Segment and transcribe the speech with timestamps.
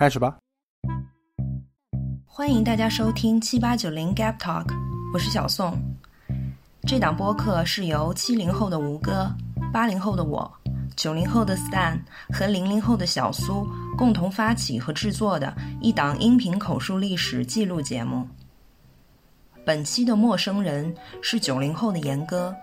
[0.00, 0.34] 开始吧。
[2.24, 4.64] 欢迎大家收听七八九零 Gap Talk，
[5.12, 5.78] 我是小宋。
[6.86, 9.30] 这档播客是由七零后的吴哥、
[9.70, 10.50] 八零后的我、
[10.96, 12.00] 九零后的 Stan
[12.32, 13.68] 和零零后的小苏
[13.98, 18.26] 共同发起和制作的一档音频口述历史记录节目。
[19.66, 22.56] 本期的陌生人是九零后的严歌。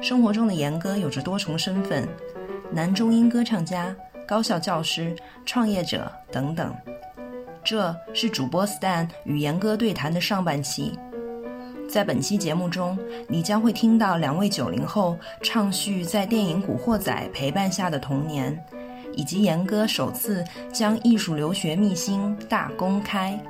[0.00, 2.08] 生活中的严歌有着多重身份：
[2.72, 3.92] 男中音歌唱家、
[4.28, 5.16] 高校教师、
[5.46, 6.76] 创业者等等。
[7.64, 10.98] 这是主播 Stan 与严歌对谈的上半期。
[11.88, 18.62] 在本期节目中，你将会听到两位九零后畅叙在电影《古惑仔》陪伴下的童年，
[19.14, 23.42] 以及严歌首次将艺术留学秘辛大公开。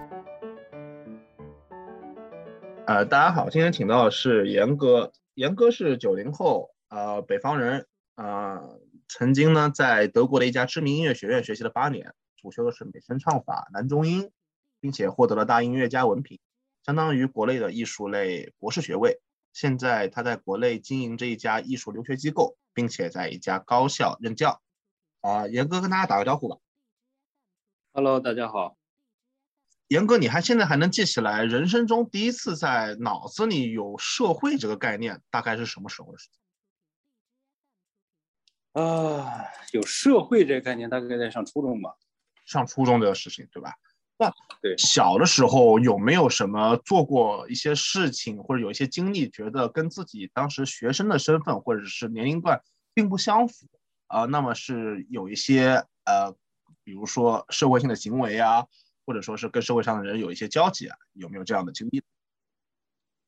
[2.87, 5.11] 呃，大家好，今天请到的是严歌。
[5.35, 7.85] 严歌是九零后，呃，北方人，
[8.17, 8.61] 呃，
[9.09, 14.31] 曾经呢在德国的一家知名音乐学院学习了八年，主修的是美声唱法、男中音，
[14.81, 16.39] 并且获得了大音乐家文凭，
[16.85, 19.19] 相当于国内的艺术类博士学位。
[19.55, 24.61] 现在他在国内经营着一家艺术留学机构，并且在一家高校任教。
[25.21, 26.59] 啊，严哥跟大家打个招呼吧。
[27.93, 28.77] Hello，大家好。
[29.89, 36.39] 严哥，你还现在还能记起来人生中第一次在脑子里有社会这个概念，大概是什么时候的事情？
[38.79, 41.97] 啊，有社会这个概念，大概在上初中吧。
[42.45, 43.75] 上初中的事情，对吧？
[44.19, 52.63] 那对小的时候有没有什么做过一些事情，或者有一些经历，觉得跟自己当时学生的身份或者是年龄段
[52.95, 53.67] 并不相符
[54.07, 54.25] 啊？
[54.25, 56.33] 那么是有一些呃，
[56.85, 58.67] 比如说社会性的行为啊。
[59.07, 62.03] 或者说是跟社会上的人有一些交集啊，有没有这样的经历？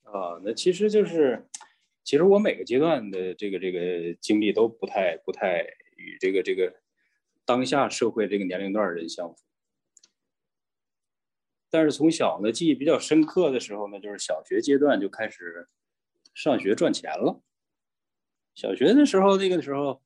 [0.03, 1.49] 啊，那其实就是，
[2.03, 5.63] 其实我每个阶段的这个这个经历都不太不太
[5.97, 6.75] 与这个这个
[7.45, 9.37] 当下社会这个年龄段的人相符。
[11.71, 15.69] 但是从小呢，记忆比较深刻的时候呢，就是小学阶段就开始
[16.35, 17.43] 上学赚钱了。
[18.55, 20.03] 小学的时候，那个时候，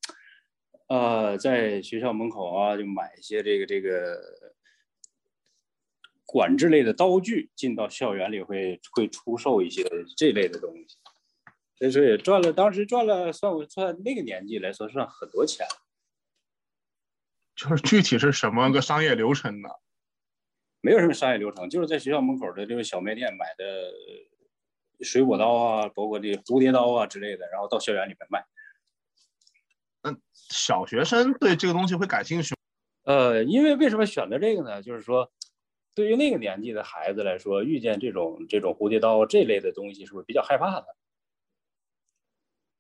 [0.89, 4.21] 呃，在学校门口啊，就买一些这个这个。
[6.27, 9.85] 管制类的刀具进到校园里会会出售一些
[10.17, 10.97] 这类的东西，
[11.91, 15.67] 所以说也赚了，当时赚了，算我算那个年纪来说算很多钱。
[17.55, 19.69] 就是具体是什么个商业流程呢？
[20.81, 28.45] 没有什么商业流程，就是在学校门口的这个小卖店买的水果刀啊，包括这蝴蝶刀啊之类的，然后到校园里面卖。
[30.03, 32.55] 嗯，小学生对这个东西会感兴趣？
[33.05, 34.83] 呃，因为为什么选择这个呢？
[34.83, 35.31] 就是说。
[35.97, 40.87] 对于那个年纪的孩子来说，遇见这种这种蝴蝶刀这类的东西，是不是比较害怕的？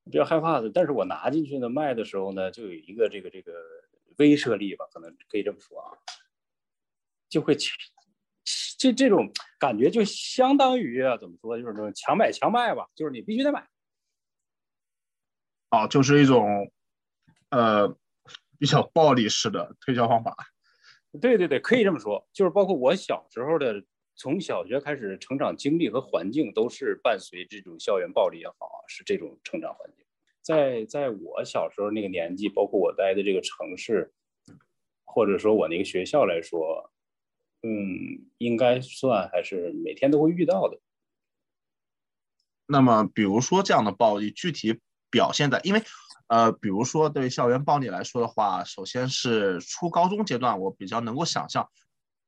[0.04, 0.70] 比较害怕的。
[0.70, 3.52] 但是我拿进去呢，卖的时候呢，就有一个这个这个
[4.18, 5.96] 威慑力吧，可能可以这么说啊，
[7.28, 7.56] 就会
[8.78, 13.66] 这这种感觉就相当于啊，怎么说，就是说强买强卖吧，就是你必须得买。
[15.70, 16.70] 啊，就是一种
[17.50, 17.88] 呃
[18.58, 20.36] 比较暴力式的推销方法。
[21.20, 23.84] 对对对，可以这么说，就是包括我小时候的，
[24.16, 30.04] 从小学开始成长经历和环境，都是伴随这种校园暴力也好啊，是这种成长环境。
[30.40, 34.12] 在在我小时候那个年纪，包括我待的这个城市，
[35.04, 36.92] 或者说我那个学校来说，
[37.62, 40.78] 嗯，应该算还是每天都会遇到的。
[42.66, 45.82] 那么，比如说这样的暴力，具体表现在，因为。
[46.26, 51.68] 呃，比如说对校园暴力来说的话，首先是初高中阶段，我比较能够想象，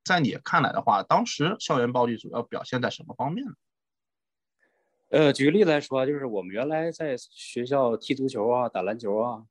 [0.06, 3.52] 在你看来的话，当时校园暴力主要表现在什么方面呢？
[5.08, 9.46] 呃，举个例子来说，就是我们原来在学校踢足球啊、打篮球啊，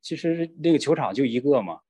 [0.00, 1.80] 其实那个球场就一个嘛，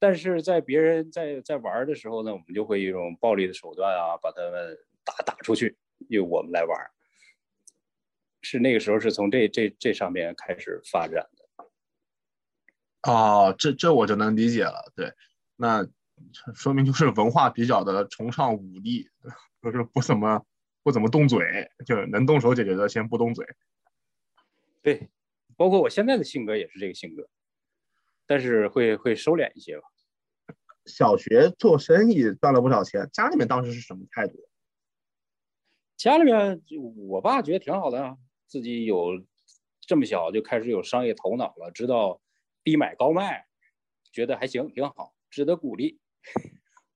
[0.00, 5.76] 但是在别人在在玩的时候呢，我们就会用暴力的手段啊，把他们打打出去，
[6.08, 6.90] 由我们来玩。
[8.42, 14.92] 是那个时候是从这这这上面开始发展的，哦，这这我就能理解了。
[14.94, 15.12] 对，
[15.56, 15.86] 那
[16.54, 19.08] 说明就是文化比较的崇尚武力，
[19.62, 20.44] 就是不怎么
[20.82, 23.46] 不怎么动嘴，就能动手解决的先不动嘴。
[24.82, 25.08] 对，
[25.56, 27.28] 包括我现在的性格也是这个性格，
[28.26, 29.84] 但是会会收敛一些吧。
[30.86, 34.34] 小学做生意赚了不少钱，家里面当时是什么态度？
[35.96, 36.60] 家里面
[37.08, 38.18] 我爸觉得挺好的。
[38.46, 39.24] 自己有
[39.80, 42.20] 这么小就开始有商业头脑了，知道
[42.62, 43.46] 低买高卖，
[44.12, 45.98] 觉得还行，挺好，值得鼓励。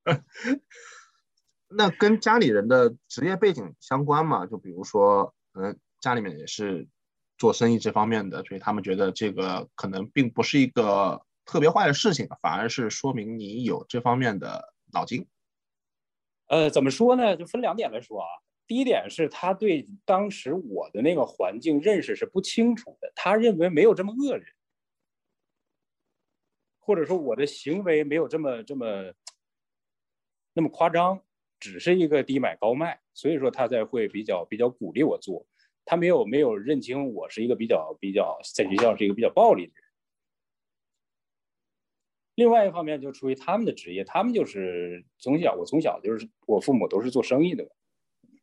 [1.68, 4.46] 那跟家里人的职业背景相关吗？
[4.46, 6.88] 就比如说，嗯，家里面也是
[7.36, 15.26] 做生意这方面的，所以他们觉得这个可能并不是一个特别坏的事情，反而是说明你有这方面的脑筋。
[16.46, 17.36] 呃，怎么说呢？
[17.36, 18.26] 就分两点来说啊。
[18.66, 24.46] 第一点是他对当时我的那个环境认识是不清楚的，他认为没有这么恶人，
[26.88, 29.12] 或者说我的行为没有这么这么
[30.54, 31.22] 那么夸张，
[31.60, 35.46] 只是一个低买高卖，所以说他才会比较比较鼓励我做。
[35.84, 39.82] 他没有没有认清我是一个比较比较在学校是一个比较暴力的人。
[42.36, 47.68] 另外一方面就出于他们的职业，他们就是从小我从小就是我父母都是做生意的。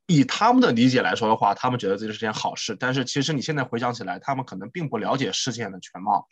[0.06, 2.76] 以他们的理解来说的话，他们觉得这是件好事。
[2.80, 6.28] 但是其实你现在回想起来，他们可能并不了解事件的全貌。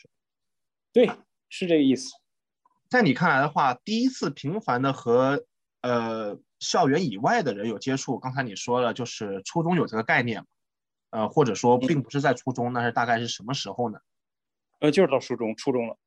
[0.91, 1.09] 对，
[1.55, 2.11] 是这个意思。
[2.89, 5.45] 在你看来的话，第一次频繁的和
[5.81, 10.43] 呃校园以外的人有接触，刚才你说了，就是初中有这个概念，
[11.11, 13.99] 呃，或者说并不是在初中，那是大概是什么时候呢？
[14.79, 15.97] 呃，就是到初中，初中了。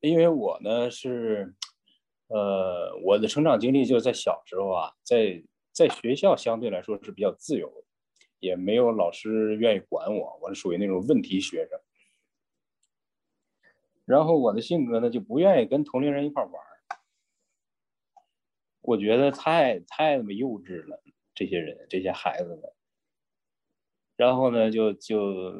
[0.00, 1.54] 因为我呢是，
[2.28, 5.44] 呃，我的成长经历就是在小时候啊，在。
[5.74, 7.84] 在学校相对来说是比较自由的，
[8.38, 11.76] 也没有老师愿意管我，我是属于那种问题学生。
[14.04, 16.52] 然后我的性格呢就不愿意跟同龄人一块玩
[18.82, 21.02] 我觉得太太他妈幼稚了，
[21.34, 22.60] 这些人这些孩子们。
[24.16, 25.54] 然后呢就就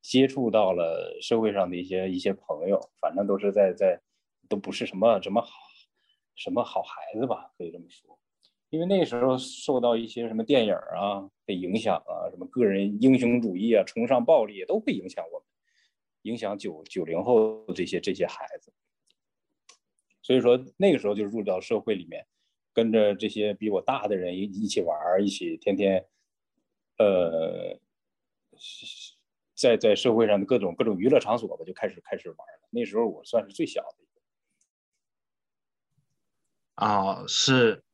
[0.00, 4.00] 接触到了社会上的一些一些朋友，反正都是在在
[4.48, 5.50] 都不是什么什么好
[6.36, 8.18] 什么好孩子吧，可以这么说。
[8.70, 15.46] 因为那时候受到一些什么电影啊的影响啊，什么个人英雄主义啊，崇尚暴力都会影响我们，
[16.22, 18.72] 影响九九零后这些这些孩子。
[20.22, 22.26] 所以说那个时候就入到社会里面，
[22.72, 26.06] 跟着这些比我大的人一一起玩，一起天天，
[26.98, 27.78] 呃，
[29.54, 32.68] 在在社会上的各种各种娱乐场所吧，就开始开始玩了。
[32.70, 33.96] 那时候我算是最小的。
[36.74, 37.84] 啊，是。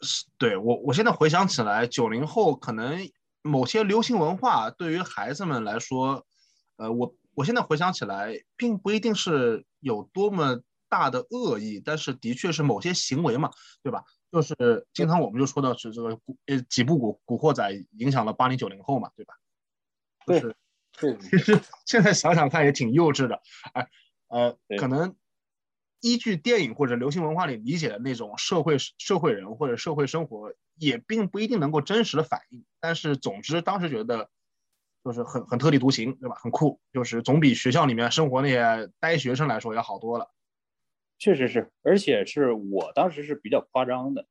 [0.00, 3.10] 是对我，我现在回想起来，九零后可能
[3.42, 6.24] 某些流行文化对于孩子们来说，
[6.76, 13.48] 呃，我我现在回想起来，并不一定是有多么大的恶意，但是的确是某些行为嘛，
[13.80, 14.02] 对吧？
[14.32, 19.34] 就是经常我们就说到是这个古呃几部古古惑仔影响了八零九零后嘛，对吧？
[20.26, 20.40] 对，
[20.98, 23.40] 对，其实 现在想想看也挺幼稚的，
[23.72, 23.88] 哎，
[24.26, 25.14] 呃，可能。
[26.00, 32.64] 依据电影或者流行文化里理解的那种社会社会人或者社会生活，也并不一定能够真实的反映。
[32.78, 34.30] 但是总之当时觉得，
[35.04, 36.34] 就是很很特立独行，对吧？
[36.36, 40.30] 很酷，就是总比学校里面生活那些呆学生来说要好多了。
[41.18, 44.26] 确实是，而且是我当时是比较夸张的。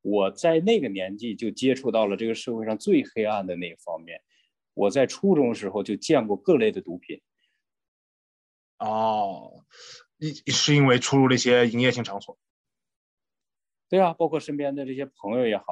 [0.00, 4.20] 我在那个年纪就接触到了这个社会上最黑暗的那一方面。
[4.74, 7.20] 我在初中时候就见过各类的毒品。
[8.78, 9.64] 哦。
[10.16, 12.38] 一是因为出入了一些营业性场所，
[13.90, 15.64] 对啊，包括身边的这些朋友也好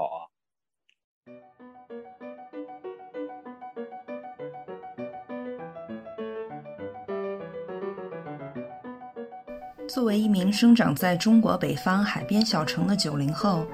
[9.93, 13.67] 作为一名生长在中国北方海边小城的九零后，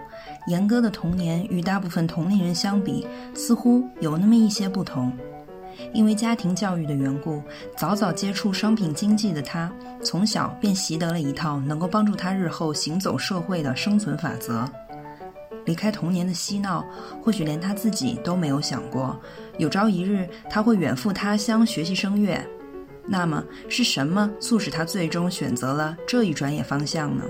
[0.49, 3.07] 严哥的童年与大部分同龄人相比，
[3.37, 5.17] 似乎有那么一些不同。
[5.93, 7.41] 因为家庭教育的缘故，
[7.77, 9.73] 早早接触商品经济的他，
[10.03, 14.69] 从小便习得了一套能够帮助他日后行走社会的生存法则。
[15.67, 16.85] 离开童年的嬉闹，
[17.23, 19.17] 或许连他自己都没有想过，
[19.59, 22.45] 有朝一日他会远赴他乡学习声乐。
[23.11, 27.25] 那么，是什么促使他最终选择了这一专业方向呢？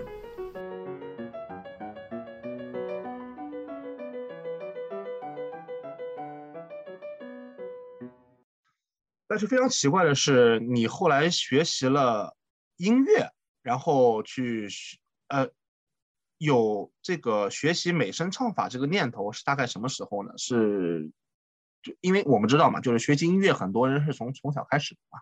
[9.29, 12.35] 但是非常奇怪的是，你后来学习了
[12.77, 13.31] 音乐，
[13.63, 14.67] 然后去
[15.29, 15.49] 呃
[16.39, 20.33] 有这个学习美声唱法这个念头是大概什么时候呢？
[20.37, 21.09] 是
[21.83, 25.21] 就因为我们知道嘛，就是学习音乐很多人是从从小开始的嘛。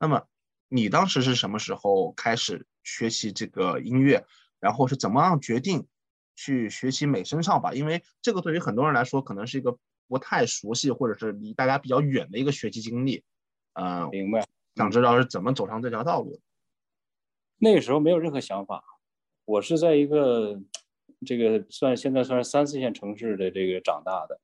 [0.00, 0.26] 那么
[0.68, 4.24] 你当时是什么时候开始学习这个音乐？
[4.58, 5.86] 然后是怎么样决定
[6.34, 7.72] 去学习美声唱法？
[7.72, 9.78] 因为这个对于很多人来说可能是一个
[10.08, 13.22] 不太熟悉或者是离大家比较远的一个学习经历。
[13.74, 14.44] 呃，明白。
[14.76, 16.40] 想知道是怎么走上这条道路的？
[17.58, 18.82] 那个时候没有任何想法。
[19.44, 20.60] 我是在一个
[21.26, 24.40] 这个算现在算是三四线城市的这个长大的。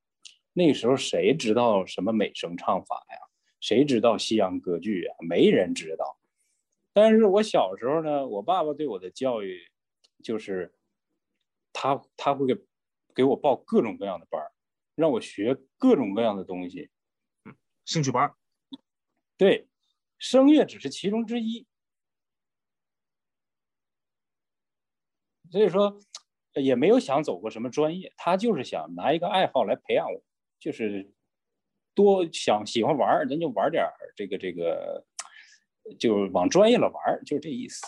[0.53, 3.26] 那个时候谁知道什么美声唱法呀？
[3.59, 5.15] 谁知道西洋歌剧啊？
[5.27, 6.17] 没人知道。
[6.93, 9.59] 但是我小时候呢，我爸爸对我的教育
[10.23, 10.73] 就是
[11.71, 12.61] 他他会给
[13.13, 14.51] 给我报各种各样的班儿，
[14.95, 16.89] 让我学各种各样的东西。
[17.45, 18.35] 嗯，兴趣班儿。
[19.37, 19.67] 对，
[20.17, 21.67] 声乐只是其中之一。
[25.51, 25.99] 所以说
[26.55, 30.23] 也没有想走过什么专业，他就是想拿一个爱好来培养我，
[30.59, 31.13] 就是
[31.97, 35.03] 多想喜欢玩儿，咱就玩点儿这个这个，
[35.97, 37.87] 就往专业了玩儿，就是这意思。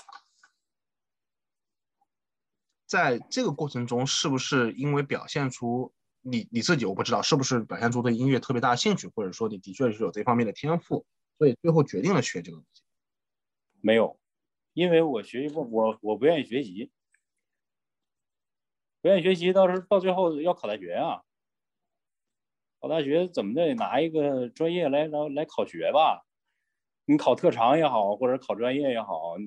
[2.87, 11.05] 在这个过程中，是不是因为表现出你你自己，我不知道是不是表现出对音乐特别大的兴趣，或者说你的确是有这方面的天赋，
[11.37, 12.81] 所以最后决定了学这个东西？
[13.79, 14.19] 没有，
[14.73, 16.91] 因为我学习不，我我不愿意学习，
[19.03, 21.21] 不愿意学习，到时候到最后要考大学啊，
[22.79, 26.25] 考大学怎么的拿一个专业来来来考学吧，
[27.05, 29.37] 你考特长也好，或者考专业也好，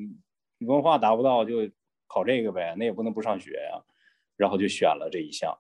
[0.58, 1.70] 你文化达不到就。
[2.14, 3.82] 考这个呗，那也不能不上学呀，
[4.36, 5.58] 然后就选了这一项。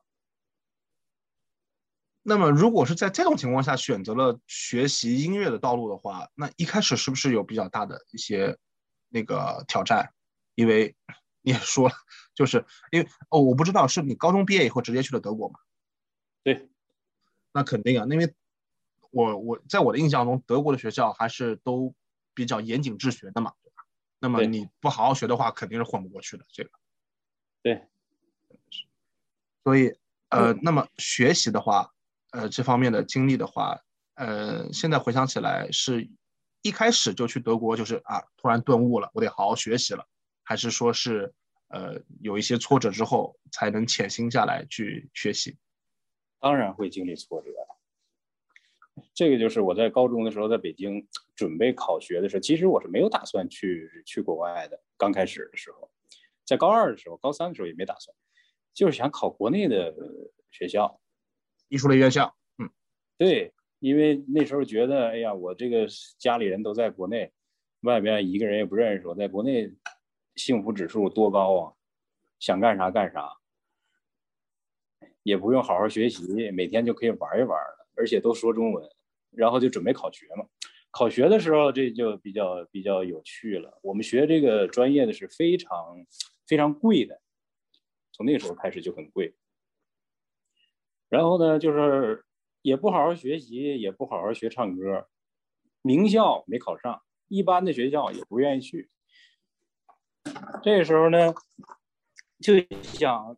[2.22, 8.58] 那么，如果是在这种情况下选择了学习音乐的道路的话，那一开始是不是有比较大的一些
[9.08, 10.12] 那个挑战？
[10.56, 10.94] 因为
[11.40, 11.94] 你也说了，
[12.34, 15.58] 就是因为哦，我不知道是你高中毕业以后直接去了德国吗？
[16.42, 16.68] 对，
[17.52, 18.34] 那肯定啊，因为
[19.10, 21.94] 我我在我的印象中，德国的学校还是都
[22.34, 23.52] 比较严谨治学的嘛。
[23.62, 23.84] 对吧
[24.18, 26.44] 那么你不好好学的话，肯定是混不过去的。
[26.52, 26.70] 这个，
[27.60, 27.88] 对，
[29.64, 29.92] 所以
[30.28, 31.92] 呃，那么学习的话，
[32.30, 33.80] 呃，这方面的经历的话，
[34.14, 36.08] 呃，现在回想起来，是
[36.62, 40.06] 一开始就去德国，就是啊，突然顿悟了，我得好好学习了，
[40.44, 41.34] 还是说是
[41.68, 45.58] 呃，有一些挫折之后才能潜心下来去学习？
[46.42, 47.50] 当然会经历挫折。
[49.14, 51.06] 这个就是我在高中的时候，在北京
[51.36, 54.82] 准备考学的时候，其实我是没有打算去去国外的。
[54.96, 55.88] 刚开始的时候，
[56.44, 58.14] 在高二的时候、高三的时候也没打算，
[58.74, 59.94] 就是想考国内的
[60.50, 61.00] 学校，
[61.68, 62.34] 艺术类院校。
[62.58, 62.68] 嗯，
[63.16, 65.86] 对，因为那时候觉得，哎呀，我这个
[66.18, 67.32] 家里人都在国内，
[67.82, 69.72] 外边一个人也不认识，我在国内
[70.34, 71.72] 幸福指数多高啊！
[72.40, 73.30] 想干啥干啥，
[75.22, 77.78] 也不用好好学习，每天就可以玩一玩了。
[77.94, 78.88] 而且都说中文，
[79.30, 80.46] 然后就准备考学嘛。
[80.90, 83.78] 考学的时候，这就比较比较有趣了。
[83.82, 86.06] 我们学这个专业的是非常
[86.46, 87.20] 非常贵的，
[88.12, 89.34] 从那时候开始就很贵。
[91.10, 92.24] 然后呢，就是
[92.62, 95.06] 也不好好学习，也不好好学唱歌，
[95.82, 98.90] 名校没考上，一般的学校也不愿意去。
[100.62, 101.34] 这时候呢，
[102.40, 103.36] 就想。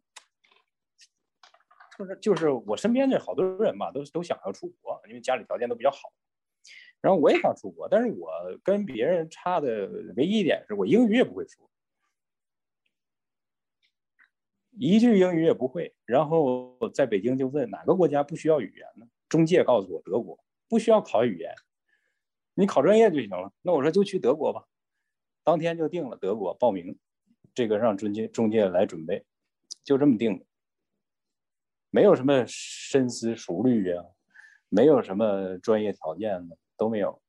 [1.98, 6.12] 就是就是我身边的好多人吧，都都想要出国，因为家里条件都比较好。
[7.00, 8.30] 然后我也想出国，但是我
[8.62, 11.70] 跟别人差的唯一一点是我英语也不会说，
[14.70, 15.94] 一句英语也不会。
[16.06, 19.06] 然后在北京就问哪个国家不需要语言呢？
[19.28, 21.54] 中介告诉我德国不需要考语言，
[22.54, 23.52] 你考专业就行了。
[23.60, 24.64] 那我说就去德国吧，
[25.42, 26.98] 当天就定了德国报名，
[27.54, 29.24] 这个让中介中介来准备，
[29.84, 30.46] 就这么定的。
[31.94, 34.02] 没有什么深思熟虑呀，
[34.68, 37.22] 没有什么专业条件的都没有。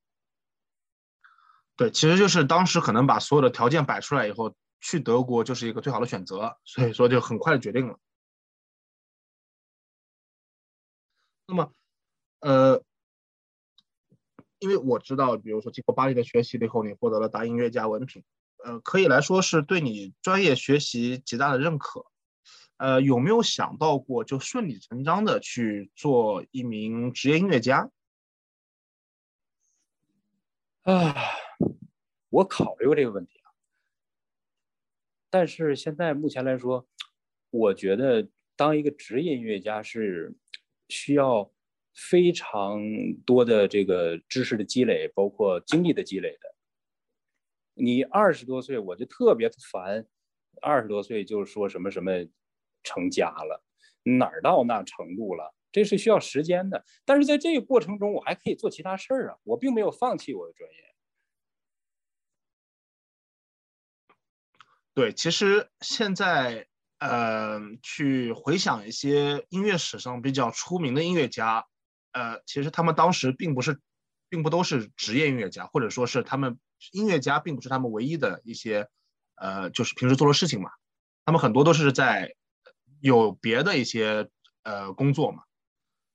[1.75, 7.99] 对，其实就是当时可能把所有的条件摆出来以后，去德国就是一个最好的选择，所以说就很快决定了。
[11.45, 11.71] 那么，
[12.39, 12.81] 呃，
[14.57, 18.23] 因为我知道，比如说经过巴黎的学习了以后，你获得了大音乐家文凭，
[18.63, 22.07] 呃，可以来说是对你专业学习极大的认可。
[22.77, 27.89] 呃，有没有想到过就顺理成章的去做一名职业音乐家？
[30.81, 31.15] 啊，
[32.29, 33.47] 我考虑过这个问题啊，
[35.29, 36.85] 但是现在目前来说，
[37.49, 38.27] 我觉得
[38.57, 40.35] 当一个职业音乐家是
[40.89, 41.49] 需要
[41.93, 42.81] 非常
[43.25, 46.55] 多的这个知识的积累，包括精力的积累的。
[47.73, 50.05] 你二十多岁，我就特别烦，
[50.61, 52.11] 二十多岁就是说什么什么。
[52.85, 53.61] 成家了，
[54.03, 55.53] 哪儿到那程度了？
[55.73, 56.85] 这是需要时间的。
[57.03, 60.77] 但是在这个过程中，我还可以做其他事儿啊，我并没有放弃我的专业。
[64.93, 66.67] 对，其实现在，
[66.99, 71.65] 呃，去回想一些音乐史上比较出名的音乐家，
[72.13, 73.81] 呃，其实他们当时并不是，
[74.29, 76.57] 并不都是职业音乐家，或者说是他们
[76.93, 78.87] 音乐家并不是他们唯一的一些，
[79.35, 80.69] 呃，就是平时做的事情嘛。
[81.25, 82.33] 他们很多都是在。
[83.09, 84.27] 有别的一些
[84.63, 85.43] 呃工作嘛，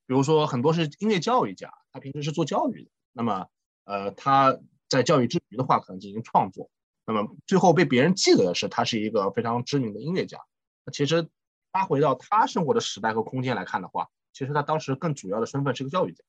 [0.05, 3.47] 比如说很多是音乐教育家，他平时是做教育的，那么
[3.85, 6.69] 呃他在教育之余的话，可能进行创作，
[7.05, 10.37] 那么最后被别人记得的是他是一个非常知名的音乐家。
[10.83, 11.29] 那其实
[11.71, 16.25] 他回到他生活的时代和空间来看的话，其实他当时更主要的身份是个教育家。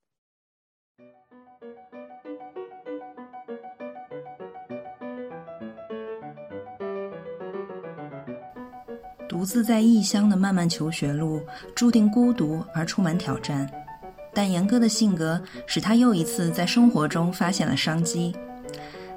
[9.43, 11.43] 独自在异乡的漫漫求学路，
[11.75, 13.69] 注定孤独而充满挑战。
[14.33, 18.33] 但严哥的性格使他又一次在生活中发现了商机。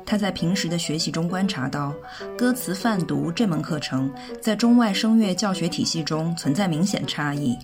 [0.04, 1.94] 他在平时的学习中观察到，
[2.36, 7.56] 歌词泛读这门课程在中外声乐教学体系中存在明显差异，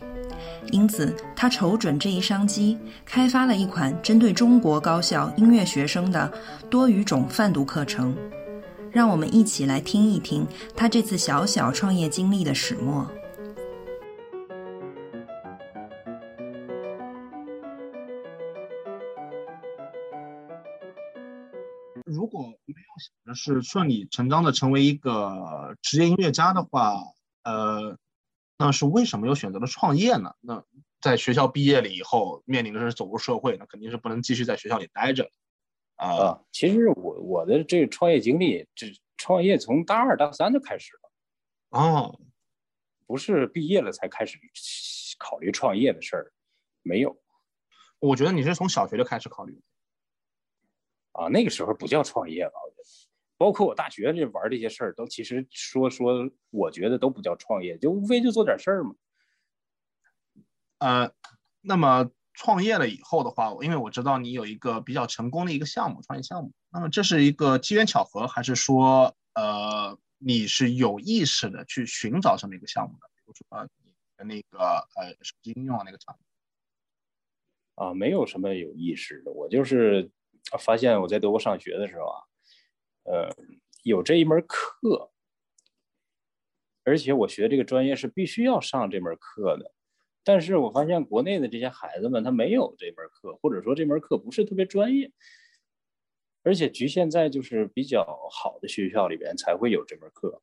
[0.72, 6.32] 因此他瞅准这一商机，开发了一款针对中国高校音乐学生的
[6.70, 8.16] 多语种泛读课程。
[8.92, 10.46] 让我们一起来听一听
[10.76, 13.10] 他这次小小创业经历的始末。
[22.06, 26.98] 如果没有想着是顺理成章的成为一个职业音乐家的话，
[27.44, 27.98] 呃，
[28.58, 30.34] 那是为什么又选择了创业呢？
[30.42, 30.62] 那
[31.00, 35.30] 在学校毕业了以后，面临的是走入社会，那肯定是不能继续在学校里待着。
[36.02, 41.80] 啊，其实我我的这个创业经历，这创业从大二大三就开始了。
[41.80, 42.20] 哦，
[43.06, 44.40] 不是毕业了才开始
[45.20, 46.34] 考虑创业的事儿，
[46.82, 47.22] 没有。
[48.00, 49.62] 我觉得你是从小学就开始考虑。
[51.12, 52.54] 啊，那个时候不叫创业吧？
[52.66, 52.84] 我觉得，
[53.38, 58.96] 包括我大学这玩这些事儿，都其实说说，我觉得都不叫创业，就无非就做点事儿嘛。
[60.80, 61.14] 呃，
[61.62, 62.10] 那么
[62.44, 66.52] 创业了以后的话，因为我知道你有一个比较成功的一个项目，创业项目。
[66.72, 73.08] 那么这是一个机缘巧合，还是说，呃，你是有意识的去寻找这么一个项目的？
[73.16, 73.94] 比如说你
[74.26, 74.58] 那个
[74.96, 76.26] 呃手机应用那个场景。
[77.76, 80.10] 啊，没有什么有意识的，我就是。
[80.60, 82.18] 发现我在德国上学的时候啊，
[83.04, 83.30] 呃，
[83.84, 85.12] 有这一门课，
[86.84, 89.72] 而且我学这个专业是必须要上这门课的。
[90.24, 95.12] 但是我发现国内的这些孩子们他没有这门课，或者说这门课不是特别专业，
[96.44, 100.42] 而且局限在就是比较好的学校里边才会有这门课。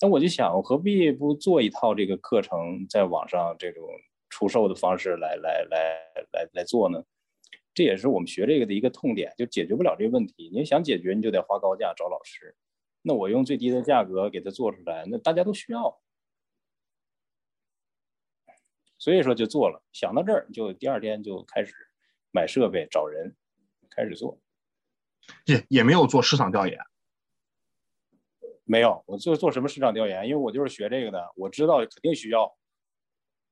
[0.00, 3.88] 那我就想，我何必不做一套这个课程，在网上这种
[4.28, 7.02] 出售的方式来来来来来做呢？
[7.72, 10.50] 这也是我们学这个的一个痛点，就解决不了这个问题。
[10.52, 12.54] 你想解决，你就得花高价找老师。
[13.02, 16.00] 那我用最低的价格给他做出来，那大家都需要。
[19.04, 19.82] 所以说就做了。
[19.92, 21.74] 想到这儿，就第二天就开始
[22.30, 23.36] 买设备、找人，
[23.90, 24.40] 开始做。
[25.44, 26.80] 也也没有做市场调研。
[28.64, 30.26] 没有，我做做什么市场调研？
[30.26, 32.56] 因为我就是学这个的，我知道肯定需要。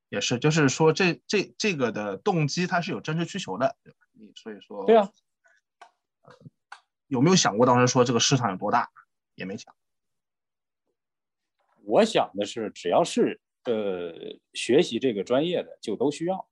[0.08, 3.76] 也是，就是说这这这个的动机它是有真实需求的。
[4.34, 5.10] 所以说，对啊，
[7.08, 8.90] 有没有想过当时说这个市场有多大？
[9.34, 9.76] 也没想。
[11.84, 14.12] 我想的是，只要是呃
[14.53, 16.48] 学习这个专业的，就都需要，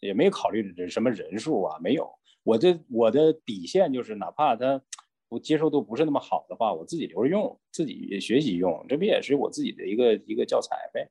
[0.00, 2.12] 也没考虑什么人数啊，没有。
[2.42, 4.82] 我的我的底线就是，哪怕他
[5.28, 11.10] 不接受度不是那么好的话，我自己留着用，自己学习用，这不也是我自己的一个一个教材呗？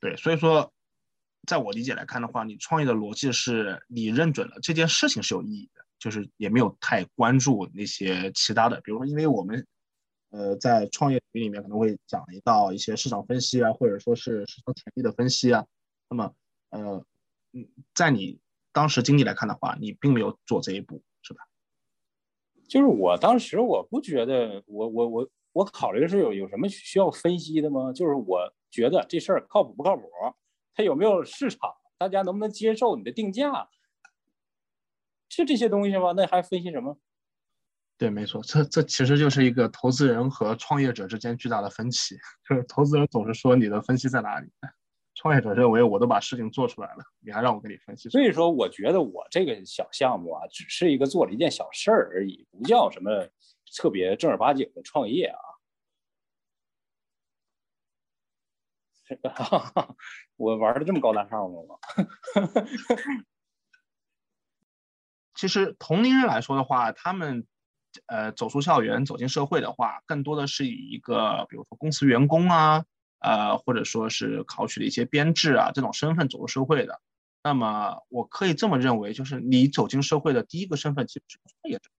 [0.00, 0.72] 对，所以说。
[1.46, 8.80] 在我理解来看的话，你创业的逻辑是你认准了这件事情是有意义的，就是也没有太关注那些其他的。
[8.80, 9.64] 比如说，因为我们
[10.30, 15.66] 呃在创业里面可能会讲一道一些市场分析啊，或者说是市场潜力的分析啊。
[16.08, 16.34] 那么
[16.70, 17.04] 呃
[17.52, 18.38] 嗯，在你
[18.72, 21.40] 当时经历来看的话，你并没有做这一步，是吧？
[22.68, 27.92] 就是我当时我不觉得，我我我我考虑的是有有什么需要分析的吗？
[27.92, 30.02] 就是我觉得这事儿靠谱不靠谱？
[30.74, 31.58] 它有没有市场？
[31.98, 33.68] 大家能不能接受你的定价？
[35.30, 36.12] 是这些东西吗？
[36.12, 36.98] 那还分析什么？
[37.98, 42.14] 对，没错，这这其实就是一个投资人和创业者之间巨大的分歧。
[42.46, 44.48] 就是投资人总是说你的分析在哪里，
[45.14, 48.10] 创业者认为我都把事情做出来了，你还让我给你分析。
[48.10, 53.26] 所以说，我觉得我这个小项目啊，只是一个做了一件小事儿而已，不叫什么
[53.78, 55.38] 特别正儿八经的创业啊。
[60.36, 61.76] 我玩的这么高大上吗？
[65.34, 67.46] 其实同龄人来说的话，他们
[68.06, 72.84] 呃走出校园、走进社会的话，更多的是以一个比如说公司员工啊，
[73.20, 77.00] 呃或者说是考取的一些编制啊这种身份走入社会的。
[77.42, 81.90] 那么我可以这么认为，就是你走进社会的第一个身份其实是创业者。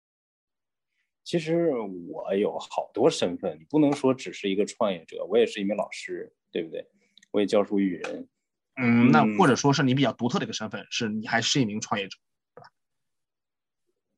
[1.22, 1.70] 其实
[2.08, 6.88] 我有好多身份，你不能说只是一个创业者，我也是一名老师，对不对？
[7.32, 8.28] 我也教书育人，
[8.76, 12.16] 嗯，那或者说是你比较独特的一个身份，是你还是一名创业者，
[12.54, 12.70] 是吧？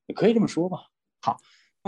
[0.06, 0.88] 也可以这么说吧。
[1.20, 1.38] 好，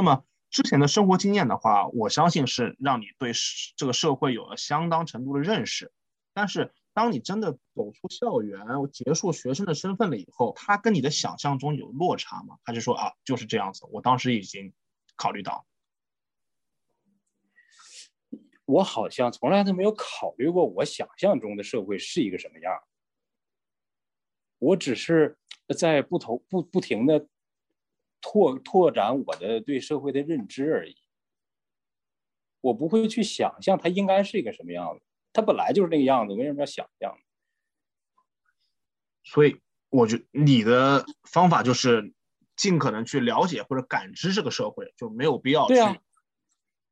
[0.00, 3.32] 那么之前的生活经验的话，我相信是让你对
[3.76, 5.92] 这个社会有了相当程度的认识。
[6.32, 12.56] 但是，当你真的走出校园，结束学生的身份了以后，他跟你的想象中有落差吗？
[12.64, 13.84] 还是说啊，就是这样子？
[13.92, 14.72] 我当时已经
[15.16, 15.66] 考虑到。
[18.64, 22.72] 我好像从来都没有考虑过我想象中的社会是一个什么样。
[24.60, 25.36] 我只是
[25.76, 27.28] 在不同不不停的
[28.20, 30.96] 拓拓展我的对社会的认知而已。
[32.60, 35.02] 我不会去想象它应该是一个什么样子，
[35.32, 37.16] 它本来就是那个样子，为什么要想象？
[39.22, 42.12] 所以，我觉你的方法就是
[42.56, 45.74] 尽可能去了解或者感知这个社会，就没有必要去。
[45.74, 45.96] 对啊，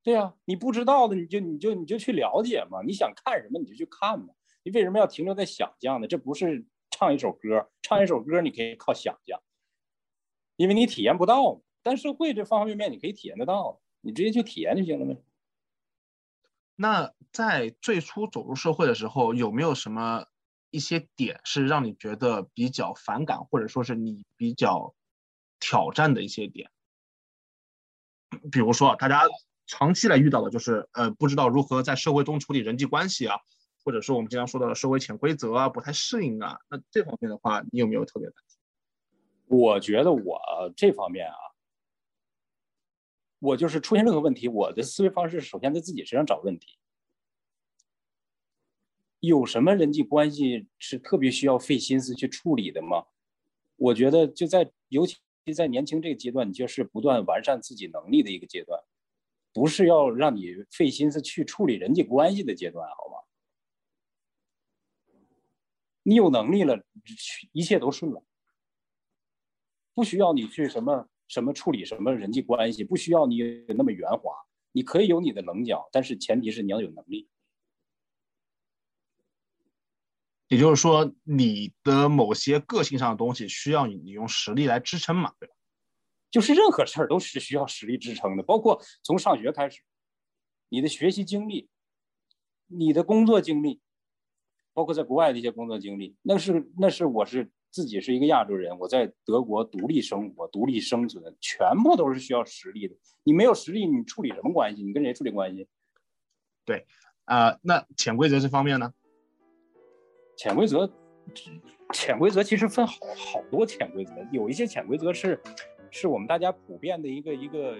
[0.02, 2.80] 对啊，你不知道的，你就你就你就去了解嘛。
[2.82, 4.28] 你想看什么，你就去看嘛。
[4.62, 6.06] 你为什么要停留在想象呢？
[6.06, 9.40] 这不是唱一首歌，唱一首歌你可以靠想象，
[10.58, 11.62] 因为你体验不到。
[11.80, 15.22] 但社会这方方面面你可以体验得到，你直接去体验就行了呗。
[16.76, 20.26] 那在最初走入社会的时候，有没有什么
[20.70, 24.94] 一些点是让你觉得比较反感，或者说是你比较
[25.60, 26.70] 挑战的一些点？
[28.52, 29.22] 比如说，大家
[29.66, 33.36] 长期来遇到的就是，呃，不知道如何在社会中处理人际关系啊，
[33.84, 36.58] 或者说我们经常说到的社会潜规则啊，不太适应啊。
[36.68, 38.47] 那这方面的话，你有没有特别担心？
[39.48, 40.40] 我觉得我
[40.76, 41.36] 这方面啊。
[43.40, 46.76] 我就是出现任何问题，我的思维方式首先在自己身上找问题。
[49.20, 53.06] 有什么人际关系是特别需要费心思去处理的吗？
[53.76, 55.18] 我觉得就在尤其
[55.54, 58.82] 在年轻这个阶段，你就是不断完善自己能力的一个阶段，
[59.52, 63.18] 不是要让你费心思去处理人际关系的阶段，好吗？
[66.02, 66.84] 你有能力了，
[67.52, 68.22] 一切都顺了，
[69.98, 71.08] 不需要你去什么。
[71.26, 73.42] 什么处理什么人际关系，不需要你
[73.76, 74.32] 那么圆滑，
[74.72, 77.28] 你可以有你的棱角，但是前提是你要有能力。
[80.48, 85.54] 也就是说，你的某些个性上的东西需要你你用实力来支撑嘛，对吧？
[86.30, 89.82] 就是任何事儿都是需要实力支撑的，包括从上学开始，
[90.70, 91.68] 你的学习经历，
[92.68, 93.82] 你的工作经历，
[94.72, 97.52] 包括在国外的一些工作经历，那是那是我是。
[97.70, 102.96] 自己是一个亚洲人，我在德国独立生活、独立生存，全部都是需要实力的。
[103.24, 104.82] 你没有实力，你处理什么关系？
[104.82, 105.68] 你跟谁处理关系？
[106.64, 106.86] 对，
[107.24, 108.92] 啊，那潜规则这方面呢？
[110.36, 110.90] 潜规则，
[111.92, 115.40] 潜规则其实分好好多潜规则，有一些潜规则是，
[115.90, 117.76] 是我们大家普遍的一个一个，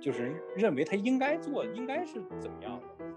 [0.00, 3.11] 就是认为他应该做，应该是怎么样的。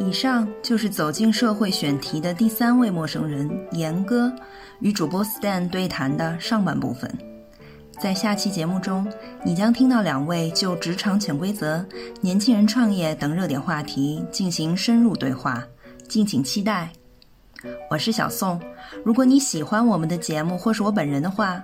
[0.00, 4.32] 以上就是走进社会选题的第三位陌生人严哥
[4.80, 7.10] 与主播 Stan 对谈的上半部分。
[7.98, 9.06] 在下期节目中，
[9.44, 11.84] 你将听到两位就职场潜规则、
[12.20, 15.64] 年轻人创业等热点话题进行深入对话，
[16.08, 16.90] 敬请期待。
[17.90, 18.60] 我是小宋，
[19.04, 21.60] 如果你喜欢我们的节目或是我本人的话，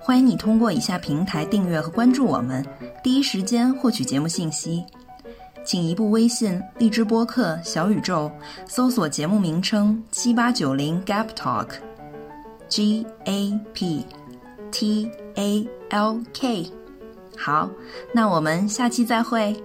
[0.00, 2.64] 欢迎你通过以下平台订阅和关注我们，
[3.02, 4.82] 第一时间获取节目信息。
[5.64, 8.30] 请移步微信、荔枝播客、小宇宙，
[8.68, 14.04] 搜索节目名称七八九零 Gap Talk，G A P
[14.70, 16.70] T A L K。
[17.36, 17.68] 好，
[18.12, 19.56] 那我们下期再会。